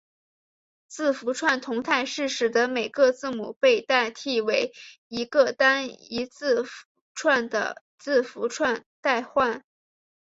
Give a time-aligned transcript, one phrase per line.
[0.87, 4.73] 字符串同态是使得每个字母被替代为
[5.07, 9.63] 一个单一字符串的字符串代换。